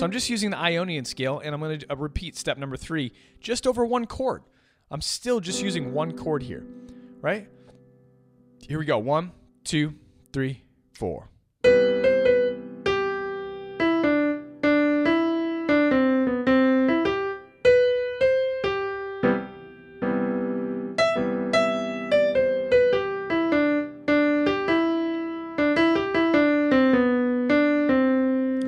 [0.00, 2.76] So I'm just using the Ionian scale and I'm going to uh, repeat step number
[2.76, 4.42] 3 just over one chord.
[4.92, 6.66] I'm still just using one chord here,
[7.20, 7.46] right?
[8.58, 8.98] Here we go.
[8.98, 9.30] One,
[9.62, 9.94] two,
[10.32, 11.28] three, four.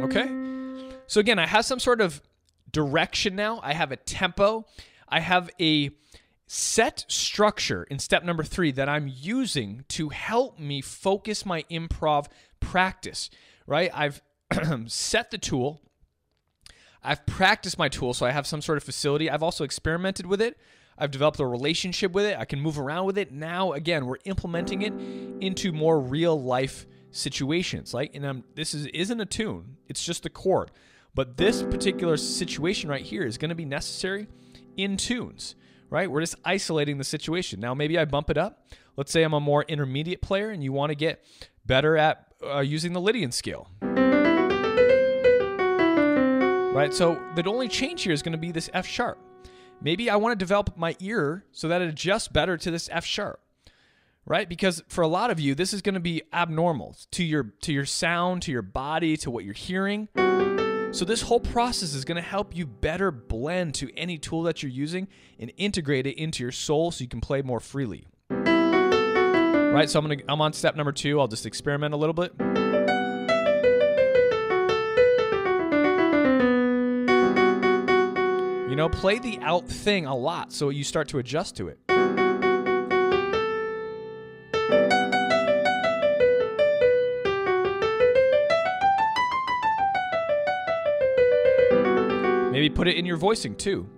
[0.05, 0.31] Okay.
[1.09, 2.23] So again, I have some sort of
[2.71, 3.59] direction now.
[3.65, 4.67] I have a tempo.
[5.13, 5.91] I have a
[6.47, 12.29] set structure in step number three that I'm using to help me focus my improv
[12.61, 13.29] practice,
[13.67, 13.91] right?
[13.93, 14.23] I've
[14.87, 15.83] set the tool,
[17.05, 19.29] I've practiced my tool, so I have some sort of facility.
[19.29, 20.59] I've also experimented with it.
[20.97, 22.39] I've developed a relationship with it.
[22.39, 23.33] I can move around with it.
[23.33, 24.93] Now, again, we're implementing it
[25.43, 27.93] into more real life situations.
[27.93, 30.71] Like, and I'm, this is isn't a tune; it's just a chord.
[31.15, 34.29] But this particular situation right here is going to be necessary
[34.77, 35.55] in tunes,
[35.91, 36.11] right?
[36.11, 37.61] We're just isolating the situation.
[37.61, 38.67] Now, maybe I bump it up.
[38.97, 41.25] Let's say I'm a more intermediate player and you want to get
[41.65, 43.69] better at uh, using the Lydian scale.
[46.73, 46.93] Right?
[46.95, 49.19] So the only change here is going to be this F sharp.
[49.81, 53.05] Maybe I want to develop my ear so that it adjusts better to this F
[53.05, 53.41] sharp.
[54.25, 54.49] Right?
[54.49, 57.73] Because for a lot of you, this is going to be abnormal to your to
[57.73, 60.09] your sound, to your body, to what you're hearing.
[60.93, 64.63] So, this whole process is going to help you better blend to any tool that
[64.63, 68.05] you're using and integrate it into your soul so you can play more freely.
[68.29, 69.89] Right?
[69.89, 71.19] So, I'm, gonna, I'm on step number two.
[71.19, 72.35] I'll just experiment a little bit.
[78.69, 81.79] You know, play the out thing a lot so you start to adjust to it.
[92.75, 93.89] Put it in your voicing too.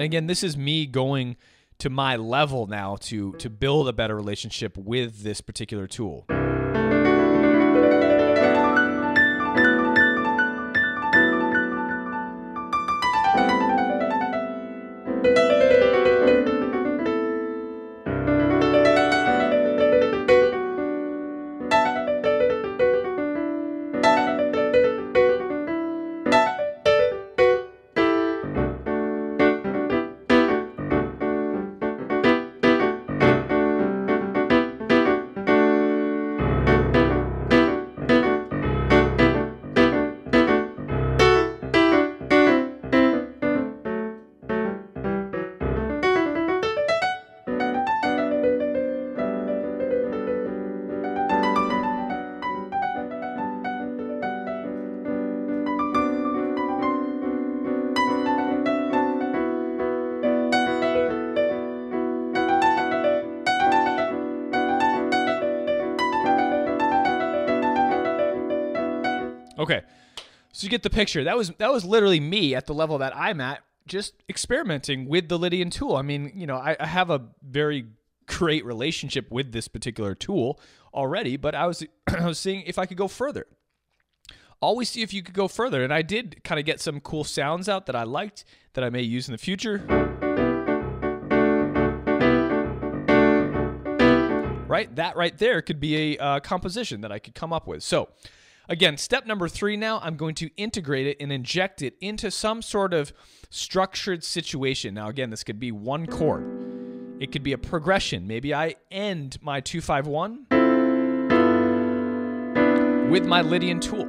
[0.00, 1.36] And again, this is me going
[1.78, 6.26] to my level now to to build a better relationship with this particular tool.
[70.60, 71.24] So you get the picture.
[71.24, 75.30] That was that was literally me at the level that I'm at, just experimenting with
[75.30, 75.96] the Lydian tool.
[75.96, 77.86] I mean, you know, I, I have a very
[78.26, 80.60] great relationship with this particular tool
[80.92, 83.46] already, but I was I was seeing if I could go further.
[84.60, 87.24] Always see if you could go further, and I did kind of get some cool
[87.24, 88.44] sounds out that I liked
[88.74, 89.78] that I may use in the future.
[94.68, 97.82] Right, that right there could be a uh, composition that I could come up with.
[97.82, 98.10] So.
[98.70, 102.62] Again, step number three now, I'm going to integrate it and inject it into some
[102.62, 103.12] sort of
[103.50, 104.94] structured situation.
[104.94, 106.44] Now, again, this could be one chord,
[107.18, 108.28] it could be a progression.
[108.28, 110.46] Maybe I end my 251
[113.10, 114.08] with my Lydian tool.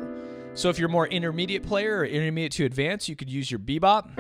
[0.54, 4.12] So if you're more intermediate player or intermediate to advanced, you could use your bebop.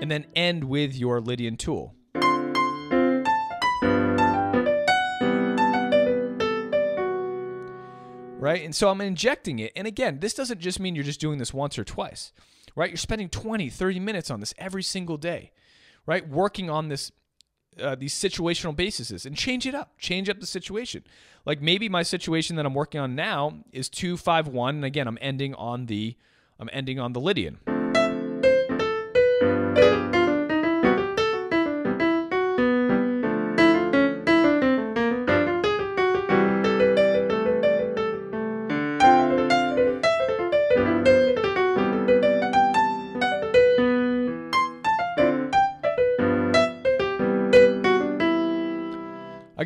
[0.00, 1.96] And then end with your Lydian tool.
[8.42, 8.64] Right?
[8.64, 9.70] And so I'm injecting it.
[9.76, 12.32] And again, this doesn't just mean you're just doing this once or twice,
[12.74, 12.90] right?
[12.90, 15.52] You're spending 20, 30 minutes on this every single day,
[16.06, 16.28] right?
[16.28, 17.12] Working on this
[17.80, 21.04] uh, these situational bases and change it up, change up the situation.
[21.46, 25.54] Like maybe my situation that I'm working on now is 251 and again, I'm ending
[25.54, 26.16] on the
[26.58, 27.60] I'm ending on the Lydian.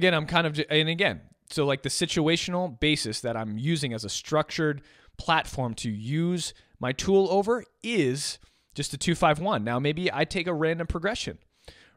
[0.06, 4.04] Again, I'm kind of, and again, so like the situational basis that I'm using as
[4.04, 4.82] a structured
[5.16, 8.38] platform to use my tool over is
[8.76, 9.64] just a 251.
[9.64, 11.38] Now, maybe I take a random progression,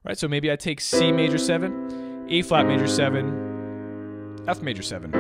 [0.03, 0.18] right?
[0.18, 5.12] So maybe I take C major 7, A flat major 7, F major 7.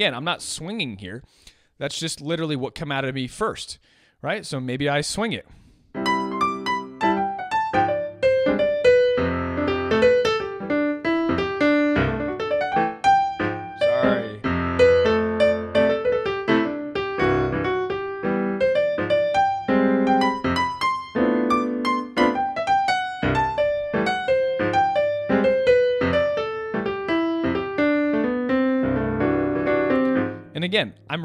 [0.00, 1.22] Again, I'm not swinging here.
[1.76, 3.78] That's just literally what come out of me first,
[4.22, 4.46] right?
[4.46, 5.46] So maybe I swing it.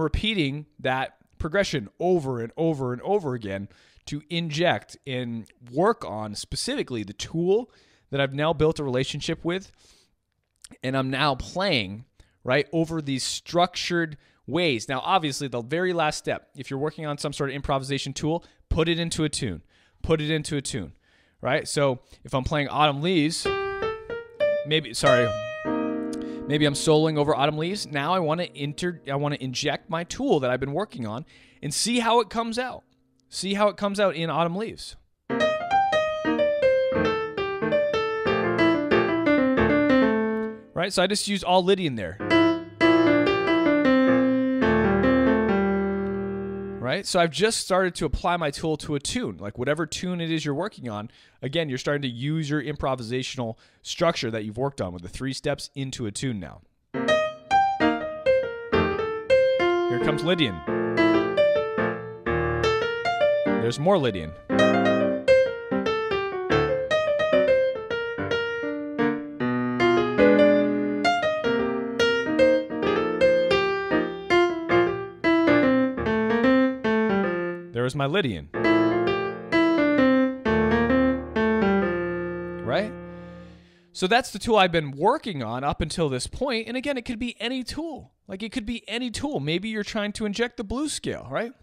[0.05, 3.67] Repeating that progression over and over and over again
[4.05, 7.71] to inject and work on specifically the tool
[8.11, 9.71] that I've now built a relationship with.
[10.83, 12.05] And I'm now playing,
[12.43, 14.87] right, over these structured ways.
[14.87, 18.45] Now, obviously, the very last step, if you're working on some sort of improvisation tool,
[18.69, 19.61] put it into a tune.
[20.03, 20.93] Put it into a tune,
[21.41, 21.67] right?
[21.67, 23.47] So if I'm playing Autumn Leaves,
[24.67, 25.27] maybe, sorry,
[26.47, 27.87] Maybe I'm soloing over autumn leaves.
[27.87, 31.07] Now I want to enter I want to inject my tool that I've been working
[31.07, 31.25] on
[31.63, 32.83] and see how it comes out.
[33.29, 34.95] See how it comes out in autumn leaves.
[40.73, 40.93] Right?
[40.93, 42.24] So I just use all Lydian there.
[46.85, 46.97] Mm-hmm.
[46.97, 47.05] right?
[47.05, 50.31] So I've just started to apply my tool to a tune, like whatever tune it
[50.31, 51.09] is you're working on.
[51.41, 55.33] Again, you're starting to use your improvisational structure that you've worked on with the three
[55.33, 56.61] steps into a tune now.
[59.89, 60.59] Here comes Lydian.
[63.45, 64.31] There's more Lydian.
[77.85, 78.49] Is my Lydian.
[82.65, 82.91] Right?
[83.91, 86.67] So that's the tool I've been working on up until this point.
[86.67, 88.11] And again, it could be any tool.
[88.27, 89.39] Like it could be any tool.
[89.39, 91.53] Maybe you're trying to inject the blues scale, right?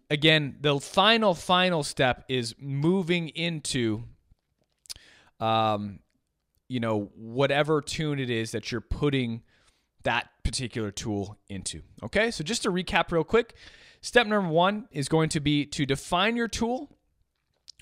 [0.09, 4.03] again, the final final step is moving into
[5.39, 5.99] um
[6.69, 9.43] you know whatever tune it is that you're putting
[10.03, 11.81] that particular tool into.
[12.03, 12.31] Okay?
[12.31, 13.55] So just to recap real quick,
[14.01, 16.91] step number 1 is going to be to define your tool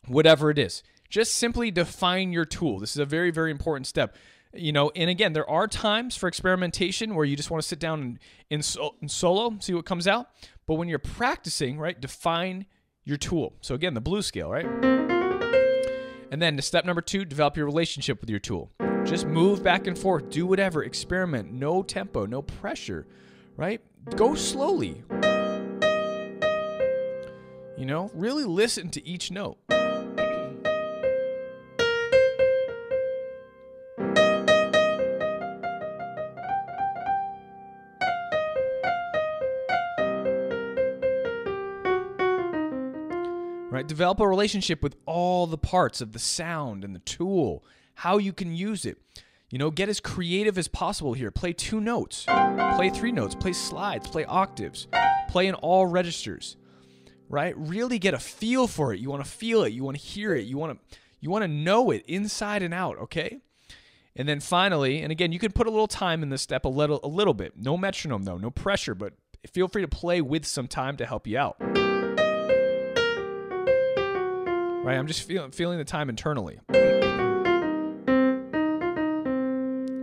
[0.08, 0.84] whatever it is.
[1.10, 2.80] Just simply define your tool.
[2.80, 4.16] This is a very very important step
[4.54, 7.80] you know and again there are times for experimentation where you just want to sit
[7.80, 8.20] down
[8.50, 8.64] and
[9.02, 10.30] in solo see what comes out
[10.66, 12.66] but when you're practicing right define
[13.04, 13.54] your tool.
[13.62, 14.66] So again the blues scale right?
[16.32, 18.72] And then to step number two develop your relationship with your tool.
[19.06, 23.08] Just move back and forth do whatever experiment no tempo no pressure
[23.58, 23.82] right?
[24.16, 25.04] Go slowly.
[27.78, 29.58] You know really listen to each note
[43.74, 43.88] right?
[43.88, 47.66] Develop a relationship with all the parts of the sound and the tool,
[47.96, 49.00] how you can use it.
[49.50, 51.32] You know, get as creative as possible here.
[51.32, 52.26] Play two notes,
[52.76, 54.88] play three notes, play slides, play octaves,
[55.28, 56.56] play in all registers,
[57.30, 57.56] right?
[57.58, 59.00] Really get a feel for it.
[59.00, 61.44] You want to feel it, you want to hear it, you want to you want
[61.44, 63.40] to know it inside and out, okay?
[64.16, 66.70] And then finally, and again, you can put a little time in this step a
[66.70, 67.54] little a little bit.
[67.58, 69.14] No metronome though, no pressure, but
[69.52, 71.83] feel free to play with some time to help you out.
[74.84, 74.98] Right?
[74.98, 76.60] I'm just feeling feeling the time internally.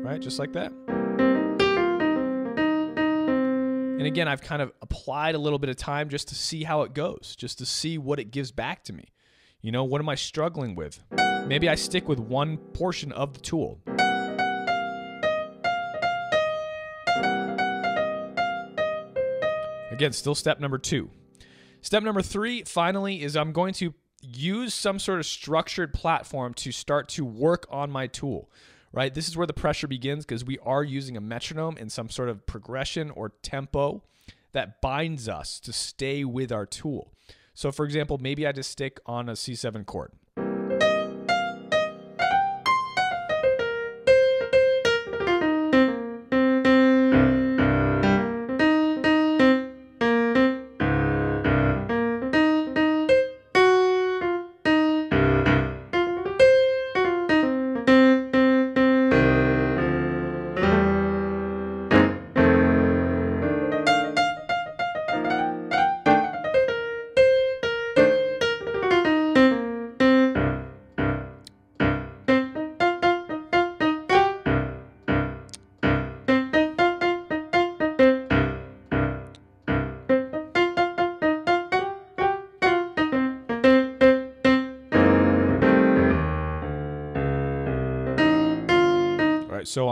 [0.03, 0.21] Right?
[0.21, 0.73] Just like that.
[3.99, 6.83] And again, I've kind of applied a little bit of time just to see how
[6.83, 9.13] it goes, just to see what it gives back to me.
[9.61, 11.03] You know, what am I struggling with?
[11.47, 13.79] Maybe I stick with one portion of the tool.
[19.93, 21.11] Again, still step number two.
[21.83, 26.73] Step number three, finally, is I'm going to use some sort of structured platform to
[26.73, 28.49] start to work on my tool
[28.93, 29.15] right?
[29.15, 32.29] This is where the pressure begins because we are using a metronome and some sort
[32.29, 34.03] of progression or tempo
[34.51, 37.13] that binds us to stay with our tool.
[37.55, 40.13] So for example maybe i just stick on a c7 chord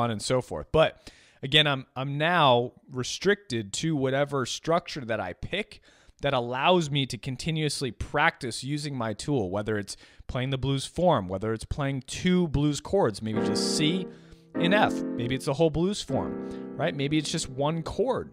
[0.08, 0.68] on and so forth.
[0.72, 1.10] But
[1.42, 5.80] again, I'm I'm now restricted to whatever structure that I pick
[6.20, 9.96] that allows me to continuously practice using my tool, whether it's
[10.26, 14.06] playing the blues form, whether it's playing two blues chords, maybe just C
[14.54, 16.94] and F, maybe it's the whole blues form, right?
[16.94, 18.32] Maybe it's just one chord.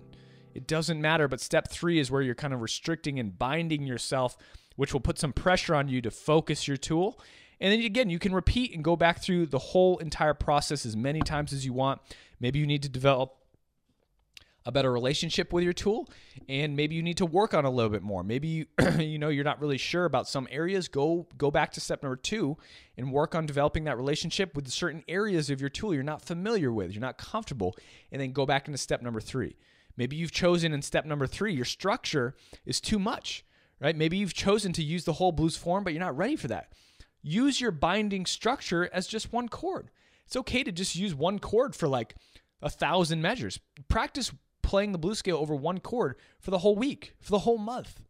[0.55, 4.37] It doesn't matter, but step three is where you're kind of restricting and binding yourself,
[4.77, 7.19] which will put some pressure on you to focus your tool.
[7.59, 10.95] And then again, you can repeat and go back through the whole entire process as
[10.95, 12.01] many times as you want.
[12.39, 13.37] Maybe you need to develop
[14.65, 16.09] a better relationship with your tool
[16.49, 18.23] and maybe you need to work on a little bit more.
[18.23, 18.65] Maybe you,
[18.99, 20.87] you know you're not really sure about some areas.
[20.87, 22.57] Go go back to step number 2
[22.97, 26.71] and work on developing that relationship with certain areas of your tool you're not familiar
[26.71, 27.75] with you're not comfortable
[28.11, 29.55] and then go back into step number 3
[29.97, 32.35] maybe you've chosen in step number 3 your structure
[32.65, 33.45] is too much
[33.81, 33.95] right?
[33.95, 36.71] Maybe you've chosen to use the whole blues form but you're not ready for that
[37.27, 39.89] use your binding structure as just one chord
[40.25, 42.15] it's okay to just use one chord for like
[42.61, 43.59] a thousand measures
[43.89, 44.31] practice
[44.65, 48.01] playing the blues scale over one chord for the whole week, for the whole month,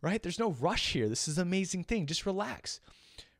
[0.00, 0.22] right?
[0.22, 1.08] There's no rush here.
[1.08, 2.06] This is an amazing thing.
[2.06, 2.80] Just relax,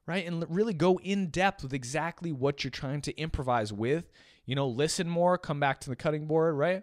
[0.05, 0.27] right?
[0.27, 4.11] And really go in depth with exactly what you're trying to improvise with.
[4.45, 6.83] You know, listen more, come back to the cutting board, right?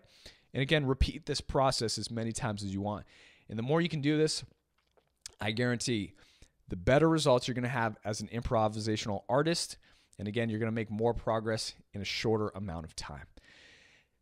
[0.53, 3.05] And again, repeat this process as many times as you want.
[3.49, 4.43] And the more you can do this,
[5.41, 6.13] I guarantee
[6.73, 9.77] the better results you're going to have as an improvisational artist.
[10.17, 13.27] And again, you're going to make more progress in a shorter amount of time.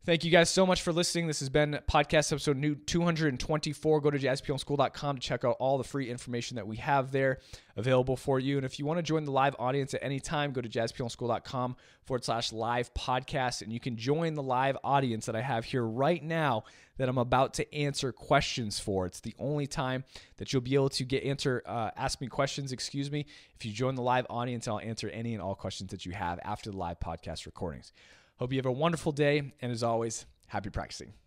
[0.04, 1.28] Thank you guys so much for listening.
[1.28, 4.00] This has been podcast episode new 224.
[4.02, 7.38] Go to jazzpianoschool.com to check out all the free information that we have there
[7.74, 8.58] available for you.
[8.58, 11.76] And if you want to join the live audience at any time, go to jazzpianoschool.com
[12.04, 13.62] forward slash live podcast.
[13.62, 16.64] And you can join the live audience that I have here right now
[16.98, 19.06] that I'm about to answer questions for.
[19.06, 20.04] It's the only time
[20.36, 23.26] that you'll be able to get answer, uh, ask me questions, excuse me.
[23.56, 26.38] If you join the live audience, I'll answer any and all questions that you have
[26.44, 27.92] after the live podcast recordings.
[28.38, 29.52] Hope you have a wonderful day.
[29.60, 31.21] And as always, happy practicing.